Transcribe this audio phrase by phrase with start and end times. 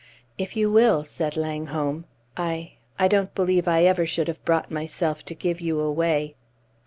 [0.35, 2.05] "If you will," said Langholm.
[2.35, 6.33] "I I don't believe I ever should have brought myself to give you away!"